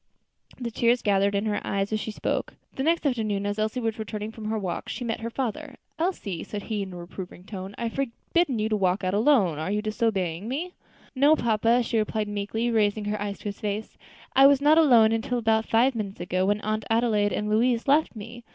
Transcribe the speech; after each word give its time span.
The 0.59 0.71
tears 0.71 1.03
gathered 1.03 1.35
in 1.35 1.45
her 1.45 1.61
eyes 1.63 1.93
as 1.93 1.99
she 1.99 2.09
spoke. 2.09 2.55
The 2.73 2.81
next 2.81 3.05
afternoon, 3.05 3.45
as 3.45 3.59
Elsie 3.59 3.81
was 3.81 3.99
returning 3.99 4.31
from 4.31 4.45
her 4.45 4.57
walk, 4.57 4.89
she 4.89 5.03
met 5.03 5.19
her 5.19 5.29
father. 5.29 5.75
"Elsie," 5.99 6.43
said 6.43 6.63
he, 6.63 6.81
in 6.81 6.91
a 6.91 6.97
reproving 6.97 7.43
tone, 7.43 7.75
"I 7.77 7.83
have 7.83 7.93
forbidden 7.93 8.57
you 8.57 8.67
to 8.69 8.75
walk 8.75 9.03
out 9.03 9.13
alone; 9.13 9.59
are 9.59 9.69
you 9.69 9.83
disobeying 9.83 10.47
me?" 10.47 10.73
"No, 11.13 11.35
papa," 11.35 11.83
she 11.83 11.99
replied 11.99 12.27
meekly, 12.27 12.71
raising 12.71 13.05
her 13.05 13.21
eyes 13.21 13.37
to 13.37 13.43
his 13.45 13.59
face, 13.59 13.95
"I 14.35 14.47
was 14.47 14.59
not 14.59 14.79
alone 14.79 15.11
until 15.11 15.37
about 15.37 15.67
five 15.67 15.93
minutes 15.93 16.19
ago, 16.19 16.47
when 16.47 16.61
Aunt 16.61 16.83
Adelaide 16.89 17.31
and 17.31 17.47
Louise 17.47 17.87
left 17.87 18.15
me. 18.15 18.43